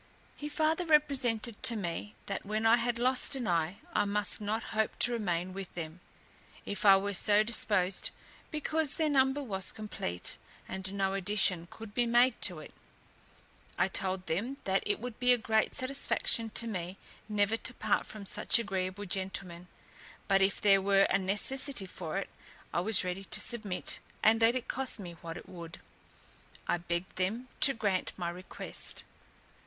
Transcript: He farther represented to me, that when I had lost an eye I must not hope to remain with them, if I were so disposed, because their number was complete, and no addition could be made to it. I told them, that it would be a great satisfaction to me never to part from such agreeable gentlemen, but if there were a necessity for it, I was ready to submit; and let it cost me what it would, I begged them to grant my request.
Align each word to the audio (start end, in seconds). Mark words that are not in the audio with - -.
He 0.35 0.49
farther 0.49 0.83
represented 0.87 1.61
to 1.61 1.75
me, 1.75 2.15
that 2.25 2.43
when 2.43 2.65
I 2.65 2.77
had 2.77 2.97
lost 2.97 3.35
an 3.35 3.47
eye 3.47 3.77
I 3.93 4.03
must 4.05 4.41
not 4.41 4.63
hope 4.73 4.97
to 4.97 5.11
remain 5.11 5.53
with 5.53 5.75
them, 5.75 5.99
if 6.65 6.85
I 6.87 6.97
were 6.97 7.13
so 7.13 7.43
disposed, 7.43 8.09
because 8.49 8.95
their 8.95 9.09
number 9.11 9.43
was 9.43 9.71
complete, 9.71 10.39
and 10.67 10.91
no 10.95 11.13
addition 11.13 11.67
could 11.69 11.93
be 11.93 12.07
made 12.07 12.41
to 12.41 12.57
it. 12.61 12.73
I 13.77 13.87
told 13.89 14.25
them, 14.25 14.57
that 14.63 14.81
it 14.87 14.99
would 14.99 15.19
be 15.19 15.33
a 15.33 15.37
great 15.37 15.75
satisfaction 15.75 16.49
to 16.55 16.65
me 16.65 16.97
never 17.29 17.55
to 17.57 17.71
part 17.75 18.07
from 18.07 18.25
such 18.25 18.57
agreeable 18.57 19.05
gentlemen, 19.05 19.67
but 20.27 20.41
if 20.41 20.59
there 20.59 20.81
were 20.81 21.03
a 21.11 21.19
necessity 21.19 21.85
for 21.85 22.17
it, 22.17 22.29
I 22.73 22.79
was 22.79 23.03
ready 23.03 23.25
to 23.25 23.39
submit; 23.39 23.99
and 24.23 24.41
let 24.41 24.55
it 24.55 24.67
cost 24.67 24.99
me 24.99 25.13
what 25.21 25.37
it 25.37 25.47
would, 25.47 25.77
I 26.67 26.77
begged 26.77 27.17
them 27.17 27.49
to 27.59 27.75
grant 27.75 28.13
my 28.17 28.31
request. 28.31 29.03